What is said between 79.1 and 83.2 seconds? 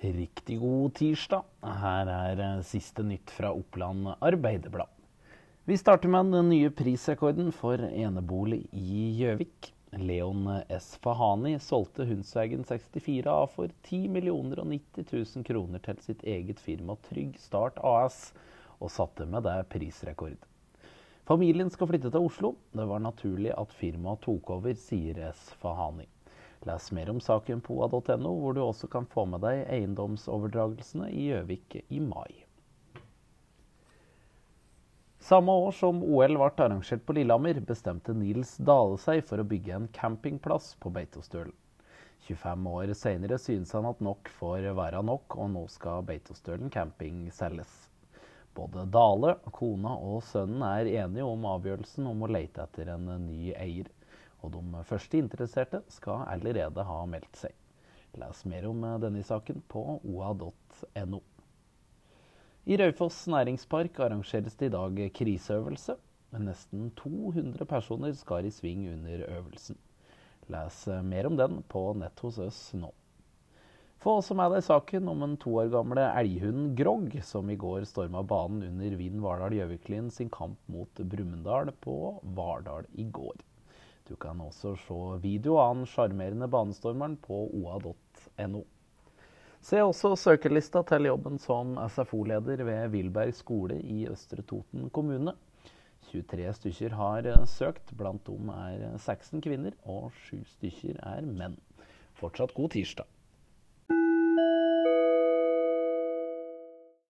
Vardal Gjøviklyn sin kamp mot Brumunddal på Vardal i